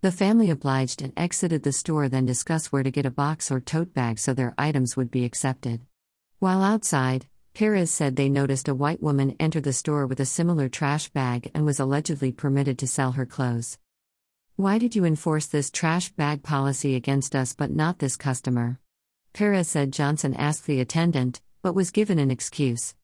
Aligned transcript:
The 0.00 0.12
family 0.12 0.48
obliged 0.48 1.02
and 1.02 1.12
exited 1.16 1.64
the 1.64 1.72
store, 1.72 2.08
then 2.08 2.24
discussed 2.24 2.72
where 2.72 2.84
to 2.84 2.90
get 2.90 3.04
a 3.04 3.10
box 3.10 3.50
or 3.50 3.58
tote 3.58 3.92
bag 3.94 4.20
so 4.20 4.32
their 4.32 4.54
items 4.56 4.96
would 4.96 5.10
be 5.10 5.24
accepted. 5.24 5.80
While 6.38 6.62
outside, 6.62 7.26
Perez 7.52 7.90
said 7.90 8.14
they 8.14 8.28
noticed 8.28 8.68
a 8.68 8.76
white 8.76 9.02
woman 9.02 9.34
enter 9.40 9.60
the 9.60 9.72
store 9.72 10.06
with 10.06 10.20
a 10.20 10.24
similar 10.24 10.68
trash 10.68 11.08
bag 11.08 11.50
and 11.52 11.64
was 11.64 11.80
allegedly 11.80 12.30
permitted 12.30 12.78
to 12.78 12.86
sell 12.86 13.12
her 13.12 13.26
clothes. 13.26 13.76
Why 14.54 14.78
did 14.78 14.94
you 14.94 15.04
enforce 15.04 15.46
this 15.46 15.68
trash 15.68 16.10
bag 16.10 16.44
policy 16.44 16.94
against 16.94 17.34
us 17.34 17.52
but 17.52 17.72
not 17.72 17.98
this 17.98 18.16
customer? 18.16 18.78
Perez 19.32 19.66
said 19.66 19.92
Johnson 19.92 20.32
asked 20.34 20.66
the 20.66 20.78
attendant, 20.78 21.40
but 21.60 21.74
was 21.74 21.90
given 21.90 22.20
an 22.20 22.30
excuse. 22.30 22.94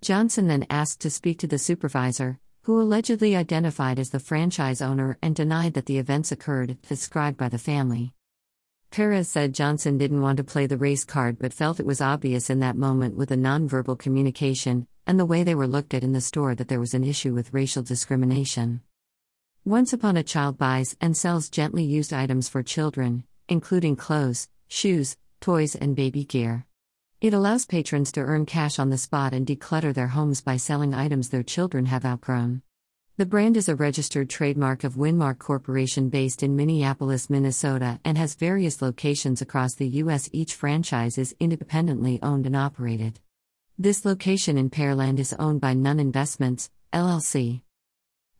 Johnson 0.00 0.46
then 0.46 0.64
asked 0.70 1.00
to 1.00 1.10
speak 1.10 1.38
to 1.40 1.46
the 1.46 1.58
supervisor, 1.58 2.38
who 2.68 2.82
allegedly 2.82 3.34
identified 3.34 3.98
as 3.98 4.10
the 4.10 4.20
franchise 4.20 4.82
owner 4.82 5.16
and 5.22 5.34
denied 5.34 5.72
that 5.72 5.86
the 5.86 5.96
events 5.96 6.30
occurred, 6.30 6.76
described 6.86 7.38
by 7.38 7.48
the 7.48 7.56
family. 7.56 8.12
Perez 8.90 9.26
said 9.26 9.54
Johnson 9.54 9.96
didn't 9.96 10.20
want 10.20 10.36
to 10.36 10.44
play 10.44 10.66
the 10.66 10.76
race 10.76 11.02
card 11.02 11.38
but 11.38 11.54
felt 11.54 11.80
it 11.80 11.86
was 11.86 12.02
obvious 12.02 12.50
in 12.50 12.60
that 12.60 12.76
moment 12.76 13.16
with 13.16 13.30
the 13.30 13.36
nonverbal 13.36 13.98
communication 13.98 14.86
and 15.06 15.18
the 15.18 15.24
way 15.24 15.42
they 15.42 15.54
were 15.54 15.66
looked 15.66 15.94
at 15.94 16.04
in 16.04 16.12
the 16.12 16.20
store 16.20 16.54
that 16.54 16.68
there 16.68 16.78
was 16.78 16.92
an 16.92 17.04
issue 17.04 17.32
with 17.32 17.54
racial 17.54 17.82
discrimination. 17.82 18.82
Once 19.64 19.94
Upon 19.94 20.18
a 20.18 20.22
Child 20.22 20.58
buys 20.58 20.94
and 21.00 21.16
sells 21.16 21.48
gently 21.48 21.84
used 21.84 22.12
items 22.12 22.50
for 22.50 22.62
children, 22.62 23.24
including 23.48 23.96
clothes, 23.96 24.46
shoes, 24.68 25.16
toys, 25.40 25.74
and 25.74 25.96
baby 25.96 26.22
gear. 26.22 26.66
It 27.20 27.34
allows 27.34 27.66
patrons 27.66 28.12
to 28.12 28.20
earn 28.20 28.46
cash 28.46 28.78
on 28.78 28.90
the 28.90 28.96
spot 28.96 29.32
and 29.32 29.44
declutter 29.44 29.92
their 29.92 30.06
homes 30.06 30.40
by 30.40 30.56
selling 30.56 30.94
items 30.94 31.30
their 31.30 31.42
children 31.42 31.86
have 31.86 32.04
outgrown. 32.04 32.62
The 33.18 33.26
brand 33.26 33.56
is 33.56 33.68
a 33.68 33.74
registered 33.74 34.30
trademark 34.30 34.84
of 34.84 34.94
Winmark 34.94 35.40
Corporation 35.40 36.08
based 36.08 36.44
in 36.44 36.54
Minneapolis, 36.54 37.28
Minnesota, 37.28 37.98
and 38.04 38.16
has 38.16 38.36
various 38.36 38.80
locations 38.80 39.42
across 39.42 39.74
the 39.74 39.88
U.S. 39.88 40.30
Each 40.32 40.54
franchise 40.54 41.18
is 41.18 41.34
independently 41.40 42.20
owned 42.22 42.46
and 42.46 42.54
operated. 42.54 43.18
This 43.76 44.04
location 44.04 44.56
in 44.56 44.70
Pearland 44.70 45.18
is 45.18 45.34
owned 45.36 45.60
by 45.60 45.74
Nunn 45.74 45.98
Investments, 45.98 46.70
LLC. 46.92 47.62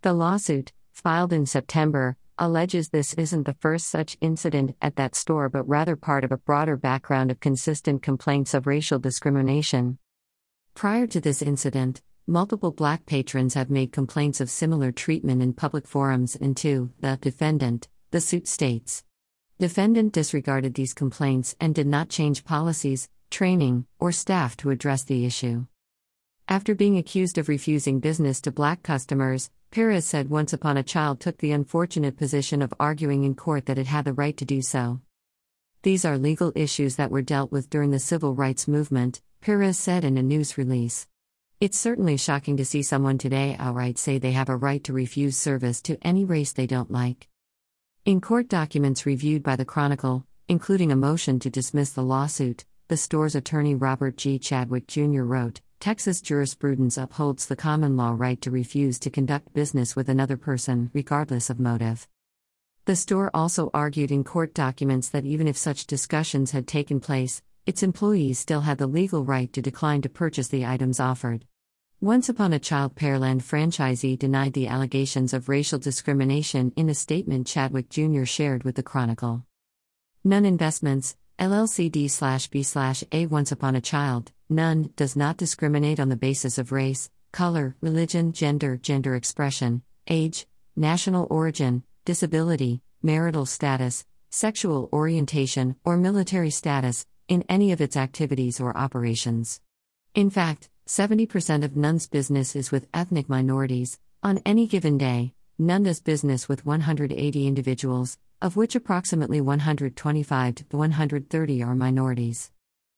The 0.03 0.13
lawsuit, 0.13 0.73
filed 0.93 1.33
in 1.33 1.45
September, 1.45 2.17
alleges 2.39 2.91
this 2.91 3.15
isn't 3.15 3.47
the 3.47 3.55
first 3.59 3.89
such 3.89 4.17
incident 4.21 4.77
at 4.81 4.95
that 4.95 5.17
store 5.17 5.49
but 5.49 5.69
rather 5.69 5.97
part 5.97 6.23
of 6.23 6.31
a 6.31 6.37
broader 6.37 6.77
background 6.77 7.33
of 7.33 7.41
consistent 7.41 8.01
complaints 8.01 8.55
of 8.55 8.69
racial 8.69 9.01
discrimination. 9.01 9.99
Prior 10.75 11.09
to 11.09 11.21
this 11.21 11.43
incident, 11.43 12.01
multiple 12.29 12.71
black 12.71 13.07
patrons 13.07 13.55
have 13.55 13.71
made 13.71 13.91
complaints 13.91 14.41
of 14.41 14.51
similar 14.51 14.93
treatment 14.93 15.41
in 15.41 15.55
public 15.55 15.89
forums 15.89 16.37
and 16.37 16.57
to 16.59 16.91
the 17.01 17.19
defendant, 17.23 17.89
the 18.11 18.21
suit 18.21 18.47
states. 18.47 19.03
Defendant 19.59 20.13
disregarded 20.13 20.75
these 20.75 20.93
complaints 20.93 21.57
and 21.59 21.75
did 21.75 21.87
not 21.87 22.11
change 22.11 22.45
policies, 22.45 23.09
training, 23.31 23.87
or 23.99 24.13
staff 24.13 24.57
to 24.59 24.71
address 24.71 25.05
the 25.05 25.25
issue. 25.25 25.67
After 26.47 26.75
being 26.75 26.99
accused 26.99 27.39
of 27.39 27.49
refusing 27.49 27.99
business 27.99 28.41
to 28.43 28.53
black 28.53 28.83
customers, 28.83 29.51
Perez 29.71 30.05
said 30.05 30.31
Once 30.31 30.53
Upon 30.53 30.77
a 30.77 30.83
Child 30.83 31.21
took 31.21 31.39
the 31.39 31.53
unfortunate 31.53 32.17
position 32.17 32.63
of 32.63 32.73
arguing 32.79 33.25
in 33.25 33.35
court 33.35 33.67
that 33.67 33.79
it 33.79 33.87
had 33.87 34.05
the 34.05 34.13
right 34.13 34.37
to 34.37 34.45
do 34.45 34.63
so. 34.63 35.01
These 35.83 36.05
are 36.05 36.19
legal 36.19 36.53
issues 36.55 36.97
that 36.97 37.11
were 37.11 37.23
dealt 37.23 37.53
with 37.53 37.71
during 37.71 37.91
the 37.91 37.99
civil 37.99 38.35
rights 38.35 38.69
movement, 38.69 39.23
Perez 39.41 39.79
said 39.79 40.05
in 40.05 40.19
a 40.19 40.23
news 40.23 40.59
release. 40.59 41.07
It's 41.61 41.77
certainly 41.77 42.17
shocking 42.17 42.57
to 42.59 42.65
see 42.65 42.85
someone 42.85 43.19
today 43.19 43.57
outright 43.59 43.99
say 43.99 44.19
they 44.19 44.31
have 44.31 44.49
a 44.49 44.55
right 44.55 44.83
to 44.85 44.93
refuse 44.93 45.37
service 45.37 45.83
to 45.83 45.99
any 46.03 46.25
race 46.25 46.53
they 46.53 46.69
don't 46.69 46.93
like. 46.93 47.27
In 48.05 48.21
court 48.21 48.47
documents 48.47 49.05
reviewed 49.05 49.43
by 49.43 49.57
the 49.57 49.65
Chronicle, 49.65 50.25
including 50.47 50.93
a 50.93 50.97
motion 50.97 51.41
to 51.41 51.51
dismiss 51.51 51.91
the 51.91 52.05
lawsuit, 52.05 52.65
the 52.87 52.97
store's 52.97 53.35
attorney 53.35 53.75
Robert 53.75 54.17
G. 54.17 54.39
Chadwick 54.39 54.87
Jr. 54.87 55.23
wrote 55.23 55.61
Texas 55.81 56.21
jurisprudence 56.21 56.97
upholds 56.97 57.47
the 57.47 57.57
common 57.57 57.97
law 57.97 58.15
right 58.17 58.41
to 58.43 58.53
refuse 58.53 59.01
to 59.01 59.11
conduct 59.11 59.53
business 59.53 59.97
with 59.97 60.09
another 60.09 60.37
person, 60.37 60.93
regardless 60.95 61.51
of 61.51 61.59
motive. 61.59 62.07
The 62.85 62.95
store 62.95 63.33
also 63.35 63.69
argued 63.75 64.13
in 64.13 64.23
court 64.23 64.55
documents 64.55 65.09
that 65.09 65.25
even 65.25 65.49
if 65.49 65.57
such 65.57 65.89
discussions 65.89 66.53
had 66.53 66.69
taken 66.69 67.01
place, 67.01 67.43
its 67.69 67.83
employees 67.83 68.39
still 68.39 68.63
had 68.63 68.79
the 68.79 68.87
legal 68.87 69.23
right 69.23 69.53
to 69.53 69.61
decline 69.61 70.01
to 70.01 70.09
purchase 70.09 70.49
the 70.49 70.65
items 70.65 70.99
offered. 70.99 71.45
Once 72.01 72.31
Upon 72.31 72.55
a 72.55 72.59
Child 72.59 72.95
Pearland 72.95 73.43
franchisee 73.43 74.19
denied 74.19 74.55
the 74.55 74.67
allegations 74.67 75.35
of 75.35 75.51
racial 75.51 75.79
discrimination 75.79 76.73
in 76.77 76.89
a 76.89 76.95
statement 76.95 77.47
Chadwick 77.47 77.91
Jr. 77.91 78.25
shared 78.25 78.65
with 78.65 78.77
the 78.77 78.83
Chronicle. 78.83 79.45
Nunn 80.25 80.47
Investments, 80.47 81.15
LLCD 81.39 82.11
slash 82.11 82.49
B 82.49 82.63
slash 82.63 83.05
A 83.13 83.27
Once 83.27 83.53
Upon 83.53 83.77
a 83.77 83.83
Child, 83.83 84.33
Nunn 84.49 84.91
does 84.97 85.15
not 85.15 85.37
discriminate 85.37 86.01
on 86.01 86.09
the 86.09 86.17
basis 86.17 86.57
of 86.57 86.73
race, 86.73 87.11
color, 87.33 87.77
religion, 87.83 88.33
gender, 88.33 88.79
gender 88.79 89.15
expression, 89.15 89.83
age, 90.09 90.47
national 90.75 91.27
origin, 91.29 91.83
disability, 92.07 92.81
marital 93.03 93.45
status, 93.45 94.07
sexual 94.31 94.89
orientation, 94.91 95.77
or 95.85 95.99
military 95.99 96.49
status, 96.49 97.05
in 97.29 97.45
any 97.49 97.71
of 97.73 97.81
its 97.81 97.97
activities 97.97 98.59
or 98.59 98.77
operations. 98.77 99.61
In 100.15 100.31
fact, 100.31 100.71
70% 100.87 101.63
of 101.63 101.77
Nunn's 101.77 102.09
business 102.09 102.57
is 102.57 102.73
with 102.73 102.89
ethnic 102.95 103.29
minorities. 103.29 103.99
On 104.23 104.41
any 104.47 104.67
given 104.67 104.99
day, 104.99 105.35
Nunn 105.59 105.83
does 105.83 106.01
business 106.01 106.49
with 106.49 106.65
180 106.65 107.47
individuals, 107.47 108.19
of 108.41 108.57
which 108.57 108.75
approximately 108.75 109.41
125 109.41 110.55
to 110.55 110.65
130 110.71 111.63
are 111.63 111.75
minorities. 111.75 112.51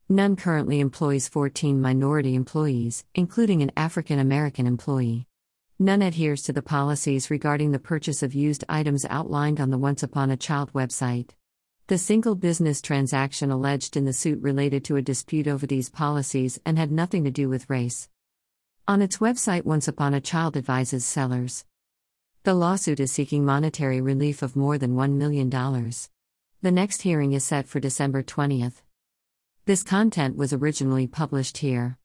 Nunn 0.09 0.37
currently 0.37 0.81
employs 0.81 1.29
14 1.29 1.81
minority 1.81 2.35
employees, 2.35 3.05
including 3.15 3.63
an 3.63 3.73
African 3.77 4.19
American 4.19 4.67
employee. 4.67 5.27
Nunn 5.79 6.03
adheres 6.03 6.43
to 6.43 6.53
the 6.53 6.63
policies 6.63 7.31
regarding 7.31 7.73
the 7.73 7.79
purchase 7.79 8.23
of 8.23 8.35
used 8.35 8.65
items 8.69 9.07
outlined 9.09 9.61
on 9.61 9.71
the 9.71 9.79
Once 9.79 10.03
Upon 10.03 10.31
a 10.31 10.37
Child 10.37 10.73
website. 10.75 11.31
The 11.91 11.99
single 11.99 12.37
business 12.37 12.81
transaction 12.81 13.51
alleged 13.51 13.97
in 13.97 14.05
the 14.05 14.13
suit 14.13 14.41
related 14.41 14.85
to 14.85 14.95
a 14.95 15.03
dispute 15.03 15.49
over 15.49 15.67
these 15.67 15.91
policies 15.91 16.57
and 16.65 16.79
had 16.79 16.93
nothing 16.93 17.25
to 17.25 17.33
do 17.33 17.49
with 17.49 17.69
race. 17.69 18.09
On 18.87 19.03
its 19.03 19.17
website, 19.17 19.65
Once 19.65 19.89
Upon 19.89 20.15
a 20.15 20.21
Child 20.21 20.57
advises 20.57 21.05
sellers. 21.05 21.65
The 22.45 22.55
lawsuit 22.55 23.01
is 23.01 23.11
seeking 23.11 23.45
monetary 23.45 24.01
relief 24.01 24.41
of 24.41 24.55
more 24.55 24.79
than 24.79 24.95
$1 24.95 25.15
million. 25.15 25.51
The 25.51 26.71
next 26.71 27.03
hearing 27.03 27.33
is 27.33 27.43
set 27.43 27.67
for 27.67 27.81
December 27.81 28.23
20th. 28.23 28.83
This 29.65 29.83
content 29.83 30.37
was 30.37 30.53
originally 30.53 31.09
published 31.09 31.59
here. 31.59 31.99